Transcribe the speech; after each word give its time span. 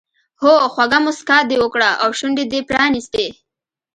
هو 0.41 0.53
خوږه 0.73 0.99
موسکا 1.05 1.37
دې 1.49 1.57
وکړه 1.63 1.89
او 2.03 2.09
شونډې 2.17 2.45
دې 2.51 2.59
پرانیستې. 2.69 3.25